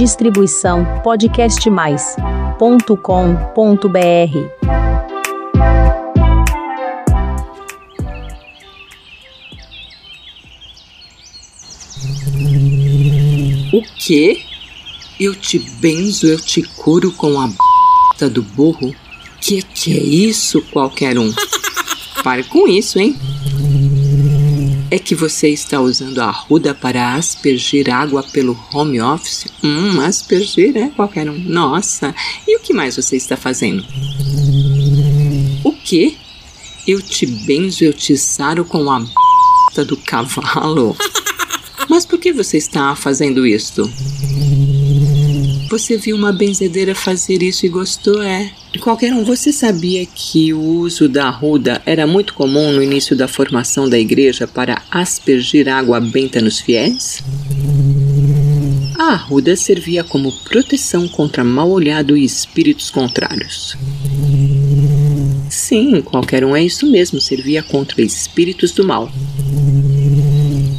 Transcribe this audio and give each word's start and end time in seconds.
Distribuição 0.00 0.86
podcastmais.com.br. 1.02 2.56
O 13.74 13.82
quê? 13.98 14.40
Eu 15.20 15.34
te 15.34 15.58
benzo, 15.58 16.26
eu 16.26 16.40
te 16.40 16.62
curo 16.62 17.12
com 17.12 17.38
a 17.38 17.46
b 17.46 18.30
do 18.30 18.42
burro? 18.42 18.94
Que 19.38 19.60
que 19.60 19.92
é 19.92 20.02
isso, 20.02 20.62
qualquer 20.72 21.18
um? 21.18 21.30
Pare 22.24 22.42
com 22.44 22.66
isso, 22.66 22.98
hein? 22.98 23.18
É 24.92 24.98
que 24.98 25.14
você 25.14 25.48
está 25.48 25.80
usando 25.80 26.18
a 26.18 26.30
ruda 26.32 26.74
para 26.74 27.14
aspergir 27.14 27.88
água 27.88 28.24
pelo 28.24 28.58
home 28.72 29.00
office? 29.00 29.46
Hum, 29.62 30.00
aspergir 30.00 30.76
é 30.76 30.88
qualquer 30.88 31.30
um. 31.30 31.38
Nossa, 31.38 32.12
e 32.46 32.56
o 32.56 32.60
que 32.60 32.74
mais 32.74 32.96
você 32.96 33.14
está 33.14 33.36
fazendo? 33.36 33.84
O 35.62 35.72
quê? 35.72 36.16
Eu 36.88 37.00
te 37.00 37.24
benzo, 37.24 37.84
eu 37.84 37.92
te 37.92 38.18
saro 38.18 38.64
com 38.64 38.90
a 38.90 38.98
b 38.98 39.06
do 39.86 39.96
cavalo? 39.96 40.96
Mas 41.88 42.04
por 42.04 42.18
que 42.18 42.32
você 42.32 42.56
está 42.56 42.96
fazendo 42.96 43.46
isto? 43.46 43.88
Você 45.70 45.96
viu 45.96 46.16
uma 46.16 46.32
benzedeira 46.32 46.96
fazer 46.96 47.44
isso 47.44 47.64
e 47.64 47.68
gostou, 47.68 48.20
é? 48.20 48.50
Qualquer 48.80 49.12
um, 49.12 49.22
você 49.22 49.52
sabia 49.52 50.04
que 50.04 50.52
o 50.52 50.60
uso 50.60 51.08
da 51.08 51.28
arruda 51.28 51.80
era 51.86 52.08
muito 52.08 52.34
comum 52.34 52.72
no 52.72 52.82
início 52.82 53.14
da 53.14 53.28
formação 53.28 53.88
da 53.88 53.96
igreja 53.96 54.48
para 54.48 54.82
aspergir 54.90 55.68
água 55.68 56.00
benta 56.00 56.40
nos 56.40 56.58
fiéis? 56.58 57.22
A 58.98 59.12
arruda 59.12 59.54
servia 59.54 60.02
como 60.02 60.32
proteção 60.42 61.06
contra 61.06 61.44
mal-olhado 61.44 62.16
e 62.16 62.24
espíritos 62.24 62.90
contrários. 62.90 63.76
Sim, 65.48 66.02
qualquer 66.02 66.44
um 66.44 66.56
é 66.56 66.64
isso 66.64 66.84
mesmo, 66.84 67.20
servia 67.20 67.62
contra 67.62 68.02
espíritos 68.02 68.72
do 68.72 68.84
mal. 68.84 69.08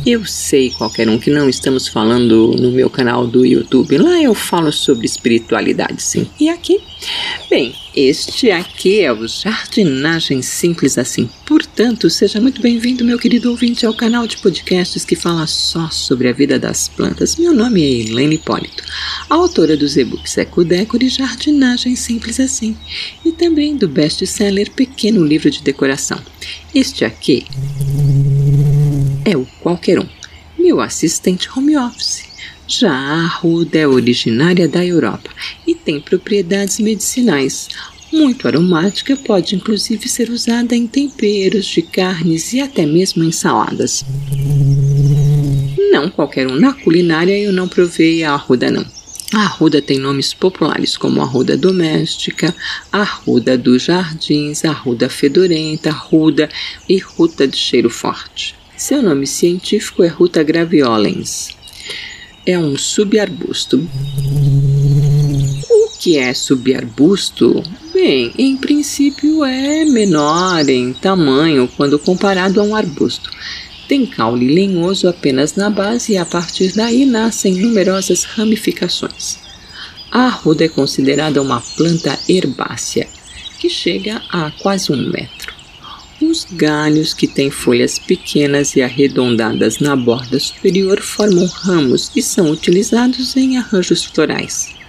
Eu 0.03 0.25
sei, 0.25 0.71
qualquer 0.71 1.07
um, 1.07 1.19
que 1.19 1.29
não 1.29 1.47
estamos 1.47 1.87
falando 1.87 2.55
no 2.59 2.71
meu 2.71 2.89
canal 2.89 3.27
do 3.27 3.45
YouTube. 3.45 3.99
Lá 3.99 4.19
eu 4.19 4.33
falo 4.33 4.71
sobre 4.71 5.05
espiritualidade, 5.05 6.01
sim. 6.01 6.27
E 6.39 6.49
aqui? 6.49 6.81
Bem, 7.47 7.75
este 7.95 8.49
aqui 8.49 9.01
é 9.01 9.13
o 9.13 9.27
Jardinagem 9.27 10.41
Simples 10.41 10.97
Assim. 10.97 11.29
Portanto, 11.45 12.09
seja 12.09 12.41
muito 12.41 12.63
bem-vindo, 12.63 13.05
meu 13.05 13.19
querido 13.19 13.51
ouvinte, 13.51 13.85
ao 13.85 13.93
canal 13.93 14.25
de 14.25 14.37
podcasts 14.37 15.05
que 15.05 15.15
fala 15.15 15.45
só 15.45 15.87
sobre 15.91 16.29
a 16.29 16.33
vida 16.33 16.57
das 16.57 16.89
plantas. 16.89 17.35
Meu 17.35 17.53
nome 17.53 17.83
é 17.83 18.01
Helene 18.01 18.35
Hipólito, 18.35 18.83
autora 19.29 19.77
dos 19.77 19.97
e-books 19.97 20.35
Eco 20.35 20.63
Decor 20.63 21.03
e 21.03 21.09
Jardinagem 21.09 21.95
Simples 21.95 22.39
Assim, 22.39 22.75
e 23.23 23.31
também 23.31 23.75
do 23.75 23.87
best-seller 23.87 24.71
Pequeno 24.71 25.23
Livro 25.23 25.51
de 25.51 25.61
Decoração. 25.61 26.19
Este 26.73 27.05
aqui 27.05 27.45
é 29.25 29.37
o 29.37 29.45
qualquer 29.61 29.99
um, 29.99 30.07
meu 30.57 30.81
assistente 30.81 31.49
home 31.55 31.77
office. 31.77 32.23
Já 32.67 32.91
a 32.91 33.25
arruda 33.25 33.77
é 33.77 33.87
originária 33.87 34.67
da 34.67 34.85
Europa 34.85 35.29
e 35.67 35.75
tem 35.75 35.99
propriedades 35.99 36.79
medicinais. 36.79 37.67
Muito 38.11 38.47
aromática, 38.47 39.15
pode 39.15 39.55
inclusive 39.55 40.07
ser 40.07 40.29
usada 40.29 40.75
em 40.75 40.87
temperos 40.87 41.65
de 41.65 41.81
carnes 41.81 42.53
e 42.53 42.61
até 42.61 42.85
mesmo 42.85 43.23
em 43.23 43.31
saladas. 43.31 44.03
Não 45.91 46.09
qualquer 46.09 46.47
um 46.47 46.55
na 46.55 46.73
culinária 46.73 47.37
eu 47.37 47.51
não 47.51 47.67
provei 47.67 48.23
a 48.23 48.33
arruda 48.33 48.71
não. 48.71 48.85
A 49.33 49.43
arruda 49.43 49.81
tem 49.81 49.97
nomes 49.97 50.33
populares 50.33 50.97
como 50.97 51.21
arruda 51.21 51.55
doméstica, 51.55 52.53
arruda 52.91 53.57
dos 53.57 53.83
jardins, 53.83 54.65
arruda 54.65 55.09
fedorenta, 55.09 55.89
arruda 55.89 56.49
e 56.87 56.97
ruta 56.97 57.47
de 57.47 57.55
cheiro 57.55 57.89
forte. 57.89 58.60
Seu 58.81 58.99
nome 58.99 59.27
científico 59.27 60.01
é 60.01 60.07
Ruta 60.07 60.41
graviolens. 60.41 61.49
É 62.43 62.57
um 62.57 62.75
subarbusto. 62.75 63.87
O 65.69 65.89
que 65.99 66.17
é 66.17 66.33
subarbusto? 66.33 67.61
Bem, 67.93 68.33
em 68.39 68.57
princípio 68.57 69.45
é 69.45 69.85
menor 69.85 70.67
em 70.67 70.93
tamanho 70.93 71.69
quando 71.77 71.99
comparado 71.99 72.59
a 72.59 72.63
um 72.63 72.75
arbusto. 72.75 73.29
Tem 73.87 74.03
caule 74.03 74.51
lenhoso 74.51 75.07
apenas 75.07 75.53
na 75.53 75.69
base 75.69 76.13
e 76.13 76.17
a 76.17 76.25
partir 76.25 76.73
daí 76.73 77.05
nascem 77.05 77.53
numerosas 77.53 78.23
ramificações. 78.23 79.37
A 80.09 80.21
arruda 80.25 80.65
é 80.65 80.67
considerada 80.67 81.39
uma 81.39 81.61
planta 81.61 82.17
herbácea, 82.27 83.07
que 83.59 83.69
chega 83.69 84.23
a 84.31 84.49
quase 84.49 84.91
um 84.91 85.07
metro. 85.11 85.40
Os 86.21 86.45
galhos, 86.51 87.15
que 87.15 87.27
têm 87.27 87.49
folhas 87.49 87.97
pequenas 87.97 88.75
e 88.75 88.81
arredondadas 88.81 89.79
na 89.79 89.95
borda 89.95 90.39
superior, 90.39 91.01
formam 91.01 91.47
ramos 91.47 92.11
e 92.15 92.21
são 92.21 92.51
utilizados 92.51 93.35
em 93.35 93.57
arranjos 93.57 94.05
florais. 94.05 94.80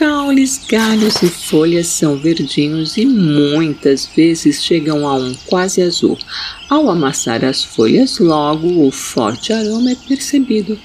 Caules, 0.00 0.58
galhos 0.66 1.22
e 1.22 1.28
folhas 1.28 1.86
são 1.86 2.16
verdinhos 2.16 2.96
e 2.96 3.04
muitas 3.04 4.06
vezes 4.06 4.64
chegam 4.64 5.06
a 5.06 5.14
um 5.14 5.34
quase 5.44 5.82
azul. 5.82 6.16
Ao 6.70 6.88
amassar 6.88 7.44
as 7.44 7.62
folhas, 7.62 8.18
logo 8.18 8.86
o 8.86 8.90
forte 8.90 9.52
aroma 9.52 9.90
é 9.90 9.94
percebido. 9.94 10.78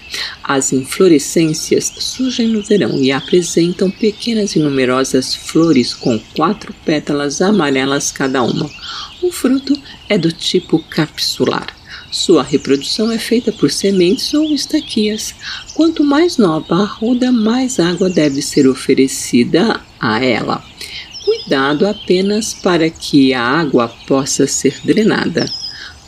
As 0.44 0.74
inflorescências 0.74 1.94
surgem 1.98 2.50
no 2.50 2.62
verão 2.62 3.02
e 3.02 3.09
apresentam 3.09 3.90
pequenas 3.90 4.53
e 4.58 4.59
numerosas 4.59 5.34
flores 5.34 5.94
com 5.94 6.20
quatro 6.36 6.76
pétalas 6.84 7.42
amarelas 7.42 8.12
cada 8.12 8.44
uma. 8.44 8.70
O 9.22 9.32
fruto 9.32 9.82
é 10.09 10.18
do 10.18 10.30
tipo 10.30 10.78
capsular. 10.90 11.75
Sua 12.16 12.44
reprodução 12.44 13.12
é 13.12 13.20
feita 13.20 13.52
por 13.52 13.70
sementes 13.70 14.34
ou 14.34 14.46
estaquias. 14.46 15.36
Quanto 15.74 16.02
mais 16.02 16.38
nova 16.38 16.74
a 16.74 16.84
arruda, 16.84 17.30
mais 17.30 17.78
água 17.78 18.09
deve 18.09 18.42
ser 18.42 18.70
oferecida 18.70 19.81
a 20.00 20.24
ela. 20.24 20.64
Cuidado 21.26 21.86
apenas 21.86 22.53
para 22.53 22.90
que 22.90 23.34
a 23.34 23.42
água 23.42 23.90
possa 24.08 24.48
ser 24.48 24.80
drenada. 24.86 25.46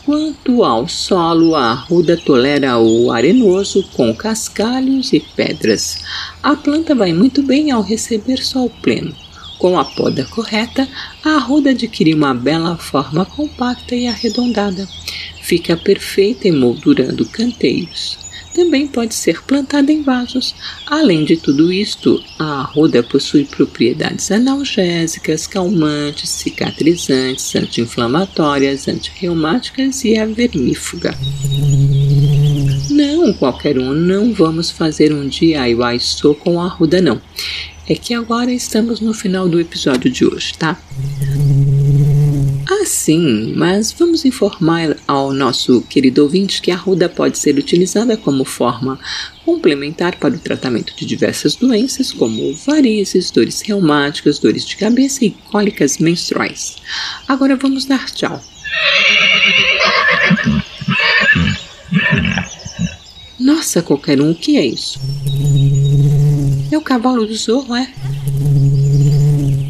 Quanto 0.06 0.64
ao 0.64 0.88
solo, 0.88 1.54
a 1.54 1.72
arruda 1.72 2.16
tolera 2.16 2.80
o 2.80 3.12
arenoso 3.12 3.84
com 3.92 4.16
cascalhos 4.16 5.12
e 5.12 5.20
pedras. 5.20 5.98
A 6.42 6.56
planta 6.56 6.96
vai 6.96 7.12
muito 7.12 7.44
bem 7.44 7.70
ao 7.70 7.82
receber 7.82 8.38
sol 8.38 8.72
pleno. 8.82 9.14
Com 9.60 9.78
a 9.78 9.84
poda 9.84 10.24
correta, 10.24 10.88
a 11.22 11.32
arruda 11.32 11.72
adquire 11.72 12.14
uma 12.14 12.34
bela 12.34 12.78
forma 12.78 13.26
compacta 13.26 13.94
e 13.94 14.08
arredondada. 14.08 14.88
Fica 15.48 15.78
perfeita 15.78 16.50
emoldurando 16.50 17.26
canteiros. 17.26 18.20
Também 18.54 18.86
pode 18.86 19.16
ser 19.16 19.42
plantada 19.44 19.94
em 19.94 20.02
vasos. 20.02 20.54
Além 20.86 21.24
de 21.24 21.38
tudo 21.38 21.72
isto, 21.72 22.22
a 22.38 22.64
arruda 22.64 23.02
possui 23.02 23.46
propriedades 23.46 24.30
analgésicas, 24.30 25.48
calmantes, 25.48 26.32
cicatrizantes, 26.32 27.56
anti-inflamatórias, 27.56 28.90
antirreumáticas 28.90 30.04
e 30.04 30.18
a 30.18 30.26
vermífuga. 30.26 31.18
Não, 32.90 33.32
qualquer 33.32 33.80
um, 33.80 33.94
não 33.94 34.34
vamos 34.34 34.70
fazer 34.70 35.14
um 35.14 35.30
DIY 35.30 36.00
só 36.02 36.34
com 36.34 36.60
a 36.60 36.66
arruda 36.66 37.00
não 37.00 37.22
é 37.90 37.96
que 37.96 38.14
agora 38.14 38.52
estamos 38.52 39.00
no 39.00 39.14
final 39.14 39.48
do 39.48 39.62
episódio 39.62 40.12
de 40.12 40.26
hoje, 40.26 40.54
tá? 40.56 40.78
Sim, 42.88 43.54
mas 43.56 43.92
vamos 43.92 44.26
informar 44.26 44.97
ao 45.08 45.32
nosso 45.32 45.82
querido 45.84 46.24
ouvinte 46.24 46.62
que 46.62 46.70
a 46.70 46.76
ruda 46.76 47.08
pode 47.08 47.38
ser 47.38 47.58
utilizada 47.58 48.18
como 48.18 48.44
forma 48.44 49.00
complementar 49.46 50.18
para 50.18 50.36
o 50.36 50.40
tratamento 50.40 50.94
de 50.96 51.06
diversas 51.06 51.56
doenças, 51.56 52.12
como 52.12 52.54
varizes, 52.54 53.32
dores 53.32 53.62
reumáticas, 53.62 54.40
dores 54.40 54.66
de 54.66 54.76
cabeça 54.76 55.24
e 55.24 55.32
cólicas 55.32 55.98
menstruais. 55.98 56.76
Agora 57.28 57.56
vamos 57.56 57.86
dar 57.86 58.06
tchau. 58.12 58.44
Nossa, 63.40 63.82
qualquer 63.82 64.20
um, 64.20 64.32
o 64.32 64.36
que 64.36 64.58
é 64.58 64.66
isso? 64.66 65.00
É 66.72 66.78
o 66.78 66.82
cavalo 66.82 67.26
do 67.26 67.36
Zorro, 67.36 67.76
é? 67.76 67.94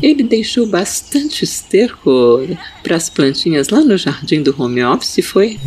Ele 0.01 0.23
deixou 0.23 0.67
bastante 0.67 1.44
esterco 1.44 2.39
para 2.83 2.95
as 2.95 3.09
plantinhas 3.09 3.69
lá 3.69 3.81
no 3.81 3.97
jardim 3.97 4.41
do 4.44 4.55
home 4.57 4.83
office, 4.83 5.25
foi? 5.25 5.59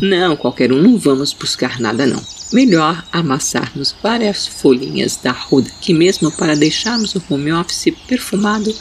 Não, 0.00 0.36
qualquer 0.36 0.72
um, 0.72 0.82
não 0.82 0.98
vamos 0.98 1.32
buscar 1.32 1.80
nada 1.80 2.06
não. 2.06 2.22
Melhor 2.52 3.04
amassarmos 3.10 3.94
várias 4.02 4.46
folhinhas 4.46 5.16
da 5.16 5.30
arruda, 5.30 5.70
que 5.80 5.94
mesmo 5.94 6.30
para 6.30 6.54
deixarmos 6.54 7.14
o 7.14 7.22
home 7.28 7.52
office 7.52 7.92
perfumado 8.06 8.74